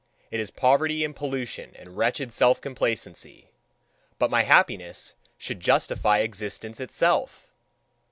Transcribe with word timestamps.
It 0.31 0.39
is 0.39 0.49
poverty 0.49 1.05
and 1.05 1.15
pollution 1.15 1.75
and 1.75 1.95
wretched 1.95 2.33
self 2.33 2.59
complacency. 2.59 3.51
But 4.17 4.31
my 4.31 4.41
happiness 4.41 5.13
should 5.37 5.59
justify 5.59 6.21
existence 6.21 6.79
itself!" 6.79 7.51